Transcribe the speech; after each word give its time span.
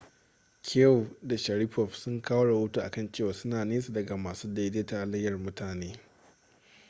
chiao 0.61 1.07
da 1.21 1.37
sharipov 1.37 1.93
sun 1.93 2.21
kawo 2.21 2.43
rahoto 2.45 2.81
a 2.81 2.89
kan 2.89 3.11
cewa 3.11 3.33
suna 3.33 3.65
nesa 3.65 3.93
daga 3.93 4.17
masu 4.17 4.47
daidaita 4.53 4.97
halayyar 4.99 5.37
mutane 5.37 5.99